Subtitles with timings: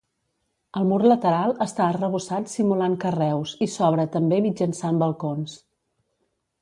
[0.79, 5.55] El mur lateral està arrebossat simulant carreus i s'obre també mitjançant balcons.